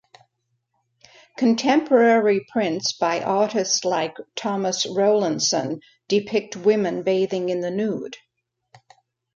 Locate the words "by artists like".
2.97-4.17